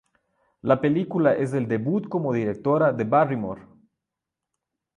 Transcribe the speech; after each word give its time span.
La 0.63 0.81
película 0.81 1.35
es 1.35 1.53
el 1.53 1.67
debut 1.67 2.09
como 2.09 2.33
directora 2.33 2.91
de 2.91 3.03
Barrymore. 3.03 3.67